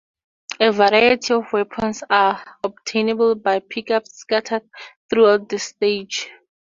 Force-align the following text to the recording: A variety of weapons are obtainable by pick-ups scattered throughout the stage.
A 0.59 0.71
variety 0.71 1.31
of 1.35 1.53
weapons 1.53 2.01
are 2.09 2.43
obtainable 2.63 3.35
by 3.35 3.59
pick-ups 3.59 4.15
scattered 4.15 4.67
throughout 5.07 5.47
the 5.49 5.59
stage. 5.59 6.27